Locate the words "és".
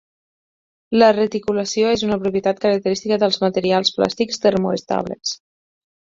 1.97-2.05